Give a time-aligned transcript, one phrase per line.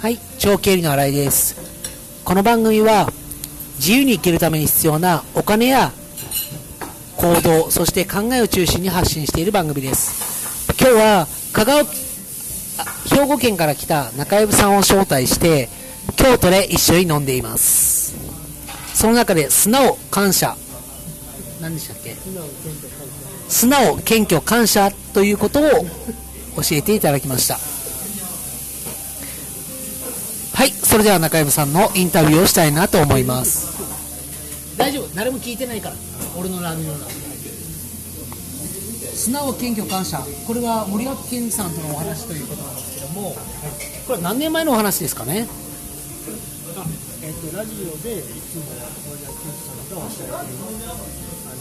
[0.00, 1.54] はい、長経理の新井です。
[2.24, 3.06] この番組は
[3.76, 5.92] 自由に生きるために必要なお金や
[7.18, 10.72] 行動、そして考えを中心に発信している番組です。
[10.80, 11.84] 今日は香川あ
[13.14, 15.68] 兵庫県から来た中藪さんを招待して
[16.16, 18.16] 京都で一緒に飲んでいます。
[18.94, 20.56] その中で素直感謝
[21.60, 22.16] 何でしたっけ？
[23.50, 25.64] 素直謙虚感謝ということを
[26.56, 27.58] 教えていただきました。
[30.56, 33.68] はいそれでは中藪さんのインタビューをしたいなと思います。
[34.76, 35.94] 大丈夫誰も聞いてないから。
[36.36, 36.94] 俺のラーメンの
[39.14, 40.18] 素直謙虚感謝。
[40.46, 43.36] これは森脇健児さんとのお話ということなんですけども。
[44.06, 45.46] これは何年前のお話ですかね？
[46.76, 46.84] あ
[47.22, 48.64] えっとラジオでいつも
[49.08, 51.60] 森脇健児さんがおっしゃっているあの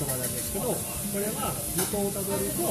[0.00, 0.76] 言葉なんですけどこ
[1.20, 2.64] れは元をたどると、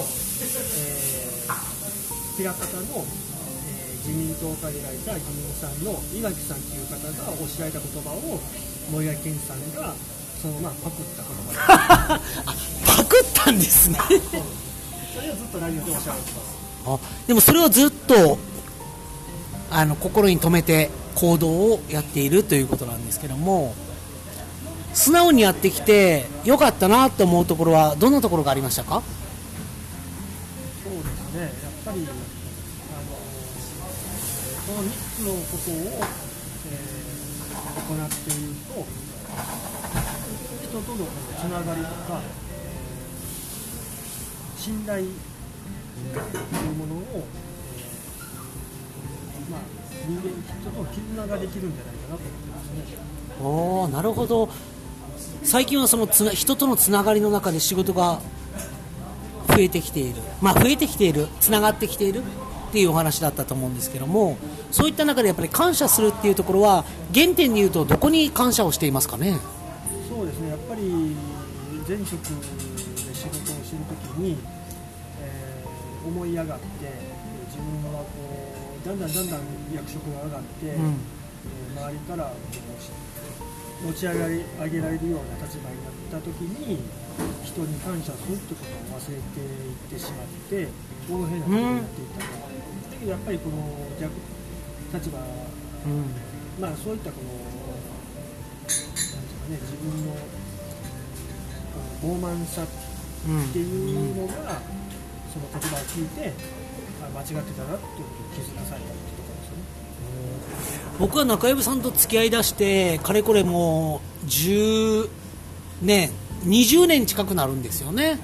[0.74, 8.40] えー、枚方の、えー自民党から選いた議員さんの岩木さんという方がおっしゃられた言葉を
[8.92, 9.94] 森脇健児さんが
[10.42, 12.18] そのままパクった言葉。
[12.18, 12.24] で
[12.88, 14.00] パクったんですね。
[15.14, 16.60] それをずっとラジオでおっしゃられてます。
[16.86, 18.40] あでもそれをずっと
[19.70, 23.76] あの心に留めて行動をやっているということなんですけども
[24.94, 29.02] 素直にやってきてよかったなと思うところはどんなところがありましたか？
[30.84, 31.52] そうですね、やっ
[31.86, 32.14] ぱり、あの
[34.76, 35.74] この3つのことを、
[36.72, 37.00] えー
[37.90, 38.86] 行っていると、
[40.62, 40.98] 人との
[41.40, 42.22] つながりとか、
[44.60, 45.16] 信頼という
[46.78, 47.26] ものを、
[49.50, 49.60] まあ、
[50.08, 50.30] 人間、
[50.62, 53.44] 人との絆ができるんじゃないかなと思ってますね。
[53.44, 54.50] おなるほど
[55.44, 58.20] 最近はそのつな人とのつながりの中で仕事が
[59.48, 60.22] 増えてきている。
[60.42, 62.22] まあ増えてきているつながってきている
[62.70, 64.38] っていうお話だったと思うんですけども
[64.72, 69.38] そういった中でやっぱり感謝するっていうところは原点でいうとどこに感謝をしていますかね？
[70.08, 70.82] そうですね、やっぱり
[71.88, 74.38] 前職で仕事をしているときに、
[75.22, 76.56] えー思い上がって、
[77.48, 78.06] 自分はこ
[78.84, 79.40] うだんだんだんだん
[79.74, 80.72] 役職が上がって、うん。
[80.72, 82.34] えー周りから
[83.82, 86.80] 持ち上げ上げられるような立場になったときに、
[87.44, 90.68] 人に感謝するってことを忘れていってしまって、
[91.10, 92.28] 横柄なことになっていったと、
[92.92, 93.56] だけどやっぱりこの
[94.00, 94.12] 逆
[94.94, 95.22] 立場う
[95.88, 96.12] ん。
[96.60, 100.12] まあそういったこのなんていうかね自分の
[101.72, 102.68] この傲慢さっ
[103.54, 104.34] ていうのが、
[105.32, 106.34] その言葉を聞いて
[107.02, 109.29] あ間違ってたなっていうことを気づかされたっていうところ。
[109.29, 109.29] ですよね。
[111.00, 115.10] 僕は中藪さんと付き合いだしてかれこれもう10
[115.82, 116.12] 年
[116.44, 118.20] 20年近くなるんですよね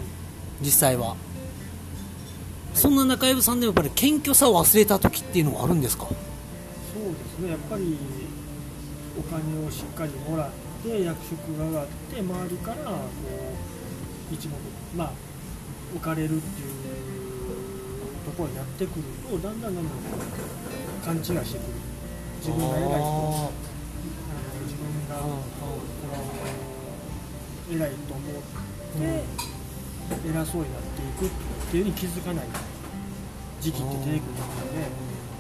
[0.61, 1.15] 実際は。
[2.73, 6.05] そんな中藪さんでもやっぱり謙虚さを忘れた時っていうのはあるんですか？
[6.07, 7.97] そうですねやっぱり
[9.17, 10.49] お金をしっかりもらっ
[10.83, 12.99] て役職が上がって周りからこ
[14.31, 14.53] う一目
[14.97, 15.11] まあ
[15.95, 16.41] 置かれるっていう
[18.25, 19.93] ところになってくるとだんだんだんだん
[21.05, 21.94] 勘違いしてくる。
[22.45, 23.09] 自分が偉い人
[23.41, 23.49] あ
[24.65, 25.17] 自分が
[27.71, 29.25] 偉いと思って
[30.29, 31.29] 偉そうになっていくっ
[31.71, 32.45] ていうふうに気づかない
[33.61, 34.21] 時期って出てくるので、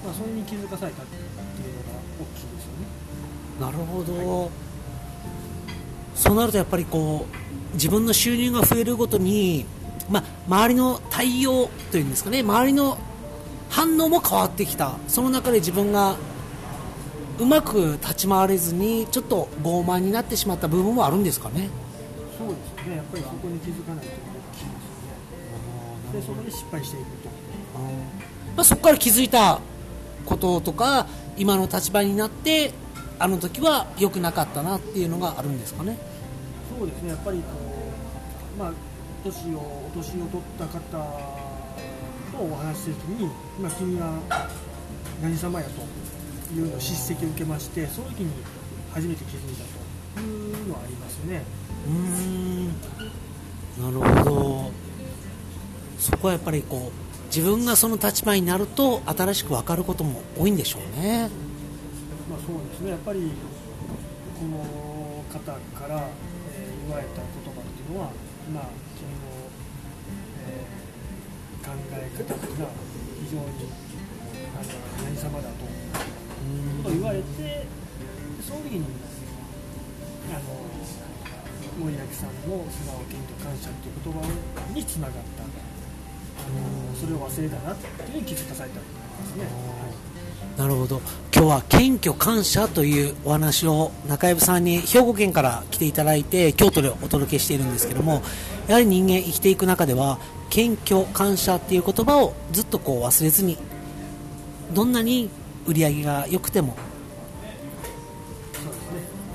[0.03, 1.43] まあ、それに気づかされたっていうのが
[2.21, 2.87] 大きいですよね。
[3.59, 4.51] なるほど、
[6.15, 9.65] そうなるとやっぱりこう自分の収入が増えるごとに、
[10.09, 12.97] まあ、周りの対応というんですかね周りの
[13.69, 16.15] 反応も変わってきたその中で自分が
[17.39, 21.69] うまく立ち回れずにちょっと傲慢になってしまった部分もあるんですかね
[22.37, 24.67] そうですね、やっぱりそこに気づかないときいですよ
[26.13, 26.19] ね。
[26.19, 27.29] で、そこで失敗していくと。
[28.55, 29.59] まあ、そこから気づいた
[30.25, 31.07] こととか
[31.37, 32.71] 今の立場になって
[33.19, 35.97] あの時は良くなかったなっていうのがあるんですかね
[36.77, 37.43] そうですね、やっぱりこ
[38.57, 38.73] う、まあ、
[39.23, 40.79] 年を、お年を取った方
[42.31, 43.27] とお話しするときに、
[43.59, 44.19] まあ、君は
[45.21, 45.71] 何様やと
[46.55, 48.31] いう叱責を受けまして、その時に
[48.93, 51.43] 初めて気づいたというのはありますね。
[51.87, 52.67] うーん。
[53.77, 54.71] なるほど。
[55.99, 61.29] そこはやっぱりこう自分がその立場になると新しく分かることも多いんでしょうね。
[62.29, 63.31] まあ、そうですね、やっぱり
[64.39, 65.39] この方
[65.77, 66.07] から、
[66.53, 68.11] えー言われた言葉っていうのは、
[68.53, 69.49] まあ、君の、
[70.47, 70.85] えー
[71.65, 72.71] 考え方っていうのは
[73.25, 73.43] 非常に
[74.53, 74.69] あの
[75.03, 75.65] 何様だと
[78.69, 78.85] 時に
[80.31, 88.89] あの森脇さんの素直謙虚感謝っていう言葉につながったあのそれを忘れたなっていうふうに気づかされたんで
[89.25, 89.45] すね。
[90.57, 91.01] なるほど
[91.35, 98.21] 今日は謙虚感謝というお話を中藪さんに兵庫県から来ていただいて京都でお届けしているんですけども
[98.67, 100.17] やはり人間生きていく中では
[100.49, 103.57] 謙虚感謝っていう言葉をずっとこう忘れずに
[104.73, 105.29] どんなに
[105.65, 106.77] 売り上げが良くても。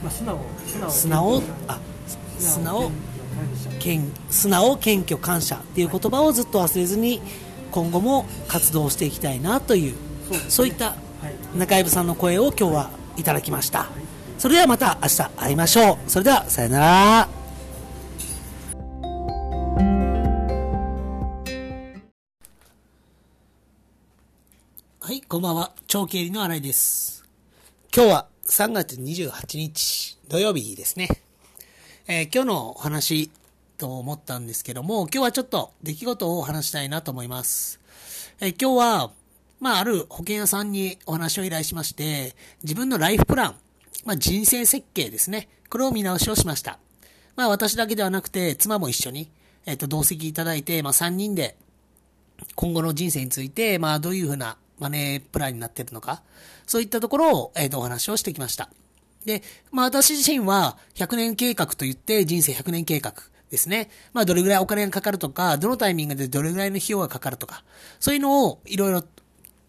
[0.03, 0.39] まあ素直
[0.91, 1.43] 素直。
[1.69, 1.79] あ
[2.39, 2.91] 素直？
[3.79, 7.21] 謙素直謙虚感謝っていう言葉をずっと忘れずに
[7.71, 9.95] 今後も活動していきたいなという
[10.49, 10.73] そうね。
[10.73, 10.95] いったは
[11.55, 11.59] い。
[11.59, 13.87] 中藪さんの声を今日はいただきました。
[14.39, 16.11] それではまた明日会いましょう。
[16.11, 17.29] それではさよなら。
[25.01, 25.73] はいこんばんは。
[25.87, 27.25] 長経理の新井です。
[27.95, 31.09] 今日は3月28日土曜日ですね、
[32.07, 33.31] えー今日のお話
[33.79, 37.81] と思ったんですけども今日はちょっと出来事を話したいなと思います、
[38.41, 39.11] えー今日は
[39.61, 43.57] まあ、ある保険屋さんにお話を依頼しまして、自分のライフプラン、
[44.07, 45.49] まあ、人生設計ですね。
[45.69, 46.79] これを見直しをしました。
[47.37, 49.31] まあ、私だけではなくて、妻も一緒に、
[49.67, 51.57] えっ、と、同席いただいて、まあ、3人で、
[52.55, 56.23] 今後の人生について、まあ、どういうふうなマネープランになってるのか、
[56.67, 58.69] そういったところを、えっ、と、お話をしてきました。
[59.25, 63.15] で、まあ、私自身は、100年計画といって、人生100年計画。
[63.51, 63.91] ですね。
[64.13, 67.65] まあ、どれぐらいお金がかかるとか、どのタイミングでどれぐらいの費用がかかるとか、
[67.99, 69.03] そういうのをいろいろ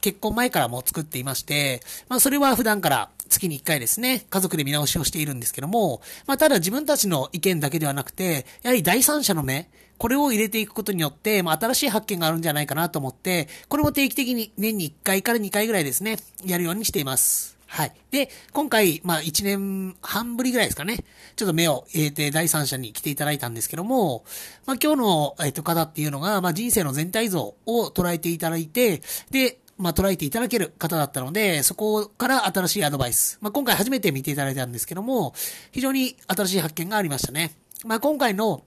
[0.01, 17.57] 結婚前からも作っていまして、まあそれは普段から月に1回ですね、家族で見直しをしているんですけども、まあただ自分たちの意見だけではなくて、やはり第三者の目、これを入れていくことによって、まあ新しい発見があるんじゃないかなと思って、これも定期的に年に1回から2回ぐらいですね、やるようにしています。
[17.67, 17.93] はい。
[18.11, 21.05] で、今回、まあ1年半ぶりぐらいですかね、
[21.37, 24.25] ちょっと目を入れて第三者に来ていただいたんですけども、
[24.65, 33.37] まあ今日の、えっと、方っていうのが、まあ人生の全体像を捉えていただいて、で、まあ、捉えていただける方だったので、そこから新しいアドバイス。
[33.41, 35.33] まあ、今回初めて見ていただいたんですけども、
[35.71, 37.55] 非常に新しい発見がありましたね。
[37.83, 38.63] まあ、今回の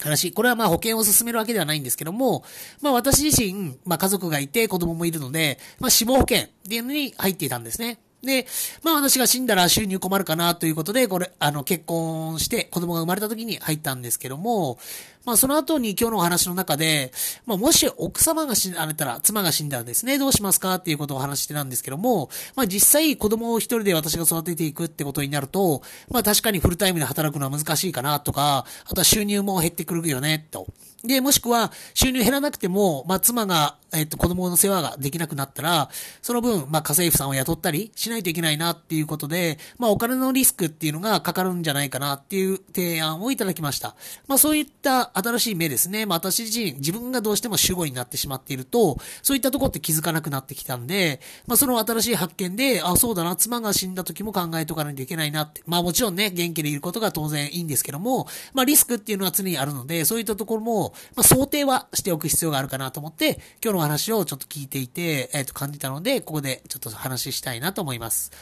[0.00, 2.44] 話、これはまあ保険を進めるわけではないんですけども、
[2.82, 7.98] まあ私自身、まあ家族がいて子供もいるので、まあ死亡保険っていうのに入っていたんですね。
[8.26, 8.46] で、
[8.82, 14.78] まあ私が死んだら収入困るかなということで、これ、あの結婚して子供が生まれた時に入ったんですけども、
[15.24, 17.12] まあその後に今日のお話の中で、
[17.46, 30.66] まあもし奥様が死なれたら、妻が死んだらですね、どうしますかっていうことを話してたんですけども、まあ実際子供を一人で私が育てていくってことになると、まあ確かにフルタイムで働くのは難しいかなとか、あとは収入も減ってくるよね、と。
[31.06, 35.88] で、もしくは収入減らなくても、まあ妻が、えっと子供の世話ができなくなったら、
[36.20, 43.94] その分、まあ家政婦さんを雇ったりしないといけないなっていうことで、まあお金のリスクっていうのがかかるんじゃないかなっていう提案をいただきました。
[44.26, 46.06] まあそういった新しい目ですね。
[46.06, 55.62] まあ私自身、自分がどうしても主語になってしまっていると、そういったとこって気づかなくなってきたんで、まあその新しい発見で、あ、そうだな、妻が死んだ時も考えとかないといけないなって。
[55.66, 68.32] まあもちろんね、元気でいることが当然いいんですけども、まあリスクっていうのは常にあるので、そういったところも、まあ想定はしておく必要があるかなと思って、今日の話をちょっと聞いていて、えっ、と感じたので、ここでちょっと話したいなと思います。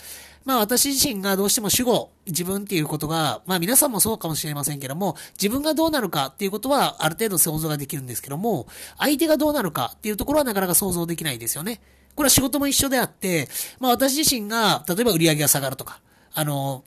[0.45, 8.67] まあ私自身がどうしても主語、自分っていうことが、まあ皆さんもそうかもしれませんけども、自分がどうなるかっていうことはある程度想像ができるんですけども、
[8.99, 11.81] 相手がどうなるかっていうところはなかなか想像できないですよね。
[12.15, 13.49] これは仕事も一緒であって、
[13.81, 16.01] まあ私自身が、例えば売り上げが下がるとか、
[16.35, 16.85] あの、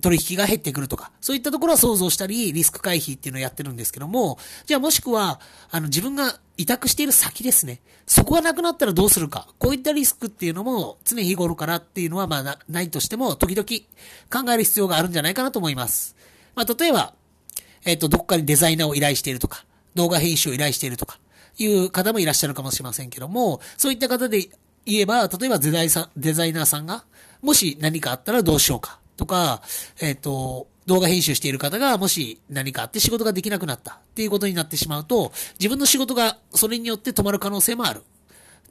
[0.00, 5.40] 取引が減ってくるとか、そういったところは想像したり、リスク回避っていうのをやってるんですけども、じゃあもしくは、
[5.70, 7.80] あの、自分が委託している先ですね。
[8.06, 9.48] そこがなくなったらどうするか。
[9.58, 13.66] こういったリスクっていうのも常日頃からっていうのはまあないとしても、時々
[14.44, 16.16] 考える必要があるんじゃないかなと思います。
[16.54, 17.14] まあ例えば、
[17.84, 19.64] えっ、と、どっかにデザイナーを依頼しているとか、
[19.94, 21.18] 動画編集を依頼しているとか、
[21.58, 24.48] いう方もいらっしゃるかもしれませんけども、そういった方で
[24.84, 27.04] 言えば、例えばデザイさデザイナーさんが、
[27.42, 28.99] もし何かあったらどうしようか。
[29.20, 29.60] とか、
[30.00, 38.02] えっ、と、動画編集している方がもし何かあって仕事ができなくなったっていうことになってしまうと、自分の仕事がそれによって止まる可能性もある。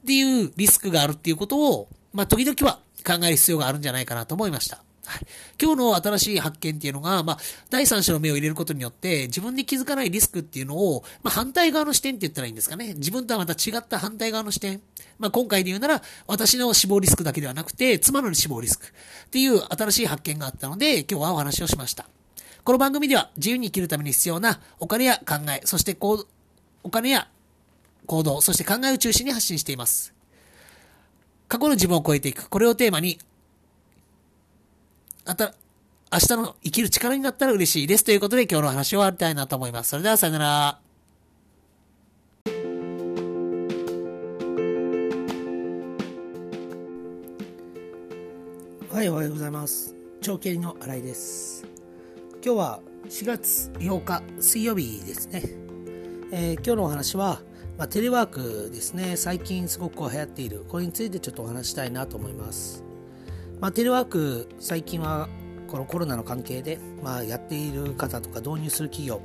[0.00, 4.82] っていうリスクがあるっていうことを、まあ、時々は考える必要があるんじゃないかなと思いました。
[5.10, 5.26] はい。
[5.60, 7.38] 今日の新しい発見っていうのが、まあ、
[7.68, 12.94] 第三者の目を入れることによって、自分で気づかないリスクっていうのを、まあ、反対側の視点って言ったらいいんですかね。
[12.94, 14.80] 自分とはまた違った反対側の視点。
[15.18, 22.06] まあ、今回で言うなら、私の死亡リスクだけではなくて、妻の死亡リスクっていう新しい発見があったので、今日はお話をしました。
[22.62, 26.26] この番組では自由に生きるために必要なお金や考え、そしてこう、
[26.84, 27.28] お金や
[28.06, 30.14] 行動、そして考えを中心に発信しています。
[31.48, 32.48] 過去の自分を超えていく。
[32.48, 33.18] これをテーマに、
[35.26, 35.54] あた、
[36.12, 38.04] 明日の生きる力になったら嬉しいです。
[38.04, 39.90] ということで今日の話を終わりたいなと思います。
[39.90, 40.80] それではさよなら。
[48.92, 49.94] はい、おはようございます。
[50.20, 51.64] 長経理の新井です。
[52.44, 55.42] 今日は4月8日水曜日ですね。
[56.32, 57.40] えー、今日のお話は、
[57.78, 59.16] まあ、テレワークですね。
[59.16, 60.64] 最近すごく流行っている。
[60.68, 62.89] これについてちょっとお話したいなと思います。
[63.60, 65.28] まあ、テレワーク、最近は
[65.68, 69.20] このコロナの関係で、まあ、やっている方とか導入する企業、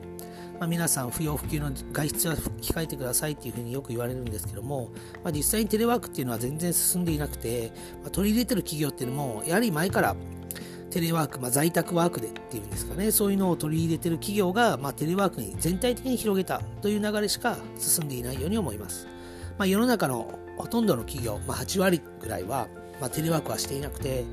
[0.60, 4.92] まあ、皆さん不要不急の外出は控えてくださいっていうふうによく言われるんですけども、
[5.24, 10.18] まあ、実際にテレワークっていうのは全然進んでいなくて、まあ、取り入れてる企業っていうのもやはり前から
[10.92, 19.08] テレワーク、まあ、在宅ワークでっていうんですかねそういうのを取り入れてる企業が、まあ、テレワークに全体的に広げたという流れしか進んでいないように思います、
[19.58, 22.68] まあ、世の中のほとんどの企業、まあ、8割ぐらいは、
[23.00, 24.24] まあ、テレワークはしていなくて、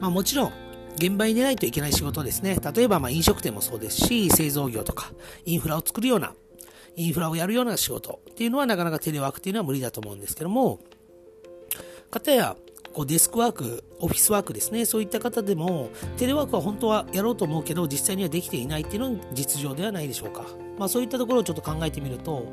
[0.00, 0.52] まあ、もちろん
[0.96, 2.58] 現場に出ないといけない仕事ですね。
[2.74, 5.12] 例えば、ま、飲食店もそうですし、製造業とか、
[5.44, 6.32] インフラを作るような、
[6.96, 10.80] インフラをやるような仕事っていうのはなかなかテレワークっていうのは無理だと思うんですけども、
[12.10, 12.56] かたや、
[12.94, 20.46] こうデスクワーク、オフィスワークですね、そういった方でも、テレワークは本当はやろうと思うけど、実際にはできていないっていうのが実情ではないでしょうか。
[20.78, 22.50] まあ、そういったところをちょっと考えてみると、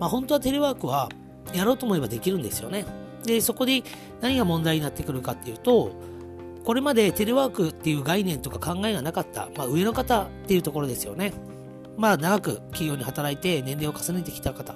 [0.00, 1.08] まあ、本当はテレワークは
[1.54, 3.03] やろうと思えばできるんですよね。
[3.24, 3.82] で、そこで
[4.20, 5.92] 何が問題になってくるかっていうと、
[6.64, 11.32] これまでテレワークっていう概念とか考えがなかった、まあ、上の方っていうところですよね。
[11.96, 14.74] まあ長く企業に働いて年齢を重ねてきた方、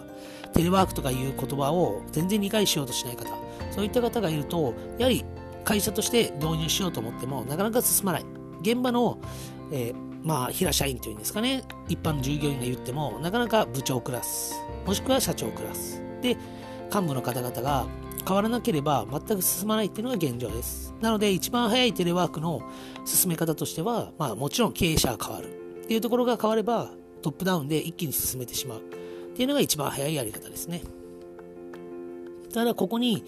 [0.52, 3.28] テレワークとかいう言葉を全然理解しようとしない方、
[3.70, 5.24] そういった方がいると、やはり
[5.64, 8.24] 会社として導入しようと思ってもなかなか進まない。
[8.62, 9.18] 現場の、
[9.72, 16.02] えーまあ平社員というんですかね、一般の従業員が言ってもなかなか部長クラス、もしくは社長クラス。
[16.20, 16.36] で、
[16.92, 17.86] 幹部の方々が
[18.28, 20.94] 変わらなければ全く進まないっていうのが現状です。
[21.00, 22.60] なので一番早いテレワークの
[23.06, 25.46] 進め方としては、まあもちろん経営者が変わる
[25.84, 26.90] っていうところが変われば
[27.22, 28.82] トップダウンで一気に進めてしまうっ
[29.34, 30.82] ていうのが一番早いやり方ですね。
[32.52, 33.24] ただここに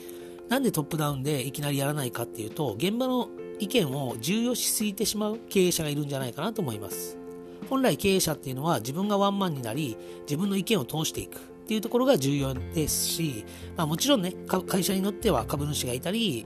[0.50, 7.16] なんでトップダウンでいきなりやらないかっていうと現場の意見を重要視しすぎてしまう経営者がいるんじゃないかなと思います。
[7.70, 13.44] 本来経営者っていうのは自分がワンマンになり自分の意見を通していくっていうところが重要ですし、
[13.76, 14.34] まあ、もちろんね
[14.66, 16.44] 会社によっては株主がいたり、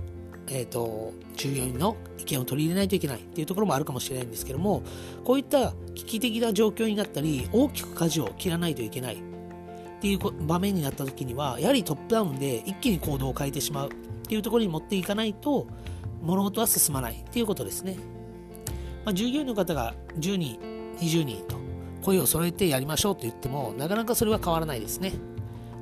[0.49, 4.83] えー、と従業員の意見を取り入れないといけないっていうところもあるかもしれないんですけども
[5.25, 9.19] こういった危機的な状況になったり大きく舵を切らないといけないっ
[10.02, 13.93] ていう場面になった時にはやはりトップダウンで一気に行動を変えてしまうっ
[14.28, 15.66] ていうところに持っていかないと
[16.21, 17.97] 物事は進まないっていうことですね、
[19.07, 20.59] まあ、従業員の方が10人
[20.99, 21.63] 20人と
[22.04, 25.12] 声を揃えてやりましょうと言ってもなかなかそれは変わらないですね。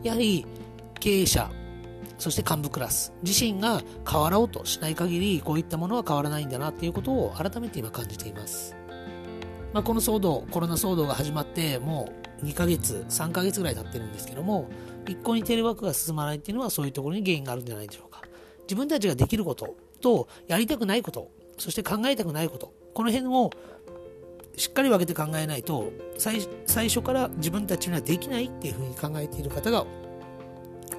[0.02, 0.46] やはり
[1.00, 1.50] 経営者
[2.18, 8.76] そして幹部クラス自身が変わろうとしない限りこういったものは変わらないんだなっていうことを改めて今感じています、
[9.72, 12.12] まあ、この騒動コロナ騒動が始まっても
[12.42, 14.68] う2ヶ月3ヶ月ぐらい経ってるんですけども
[15.08, 18.22] 一向にテレワークが進まないっていうのはそういうところに原因があるんじゃないでしょうか。
[18.62, 23.50] 自分たちができることとやりたくないことそして考えたくないことこの辺を
[24.56, 29.86] しっかり分けて考えないと最最初から自分たちにはできないっていうふうに考えている方が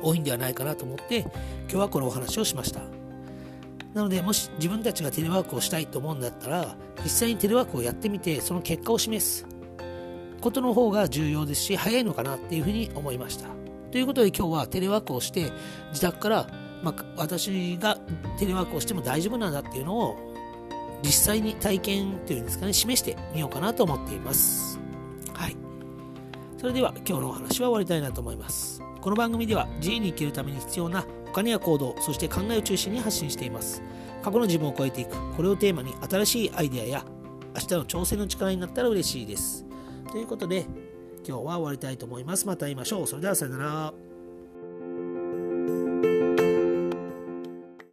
[0.02, 1.32] 多いんではないかなと思って今
[1.70, 2.82] 日はこのお話をしました。
[3.94, 9.46] なのでもし自分たちがテレワークをしたいと思うんだったら実際にテレワークをやってみてその結果を示す
[10.42, 13.50] ことの方が重要ですし早いのかなっていうふうに思いました。
[13.92, 15.52] ということで今日はテレワークをして
[15.90, 16.48] 自宅から、
[16.82, 18.00] まあ、私が
[18.40, 20.33] テレワークをしても大丈夫なんだっていうのを
[21.04, 24.80] 実際に体験というんですかね示してみようかなと思っています。
[25.34, 25.58] はい。
[26.58, 28.82] それでは今日のお話は終わりたいなと思います。
[29.02, 33.84] この番組では自由に生きるために必要なお金や行動そして考えを中心に発信しています。
[34.24, 37.06] 過去の自分を超えていくこれをテーマに新しいアイデアや
[37.54, 39.66] 明日の挑戦の力になったら嬉しいです。
[40.10, 40.66] ということで
[41.28, 42.48] 今日は終わりたいと思います。
[42.48, 43.08] また会いましょう。
[43.08, 44.13] それではさよなら。